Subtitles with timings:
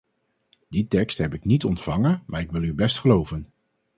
[0.69, 3.51] Die tekst heb ik niet ontvangen, maar ik wil u best geloven.